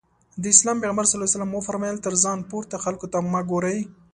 د 0.41 0.43
اسلام 0.55 0.77
پيغمبر 0.81 1.05
ص 1.11 1.13
وفرمايل 1.57 1.97
تر 2.05 2.13
ځان 2.23 2.39
پورته 2.49 2.75
خلکو 2.83 3.05
ته 3.13 3.17
مه 3.31 3.41
ګورئ. 3.49 3.79